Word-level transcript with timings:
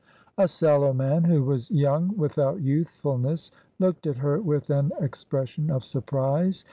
A 0.39 0.47
sallow 0.47 0.93
man, 0.93 1.25
who 1.25 1.43
was 1.43 1.69
young 1.69 2.17
without 2.17 2.59
youthfulness, 2.61 3.51
looked 3.77 4.07
at 4.07 4.17
her 4.17 4.39
with 4.41 4.71
an 4.71 4.91
expression 4.99 5.69
of 5.69 5.83
surprise. 5.83 6.59